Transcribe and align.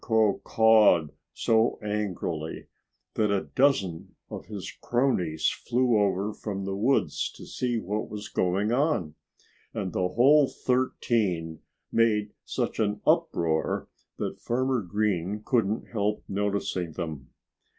Crow 0.03 0.41
cawed 0.43 1.11
so 1.31 1.77
angrily 1.83 2.65
that 3.13 3.29
a 3.29 3.43
dozen 3.53 4.15
of 4.31 4.47
his 4.47 4.71
cronies 4.81 5.47
flew 5.51 5.95
over 5.95 6.33
from 6.33 6.65
the 6.65 6.75
woods 6.75 7.31
to 7.35 7.45
see 7.45 7.77
what 7.77 8.09
was 8.09 8.27
going 8.27 8.71
on. 8.71 9.13
And 9.75 9.93
the 9.93 10.07
whole 10.07 10.47
thirteen 10.47 11.59
made 11.91 12.33
such 12.43 12.79
an 12.79 12.99
uproar 13.05 13.89
that 14.17 14.41
Farmer 14.41 14.81
Green 14.81 15.43
couldn't 15.45 15.89
help 15.91 16.23
noticing 16.27 16.93
them. 16.93 17.29